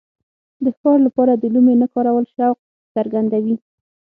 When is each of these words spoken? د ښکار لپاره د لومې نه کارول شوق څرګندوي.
د 0.63 0.65
ښکار 0.75 0.97
لپاره 1.07 1.33
د 1.35 1.43
لومې 1.53 1.75
نه 1.81 1.87
کارول 1.93 2.25
شوق 2.35 2.57
څرګندوي. 2.95 3.55